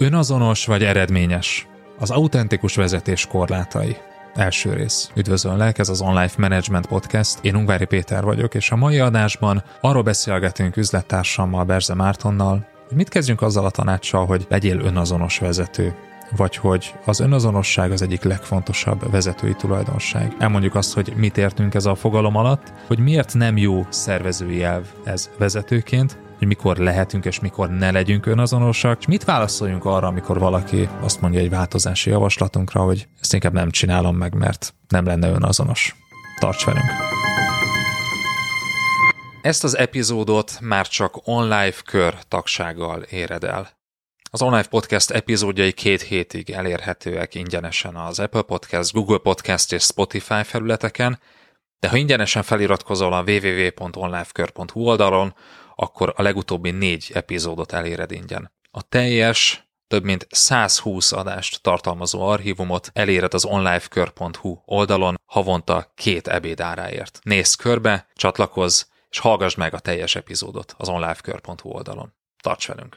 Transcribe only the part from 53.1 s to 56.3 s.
a www.onlifekör.hu oldalon, akkor a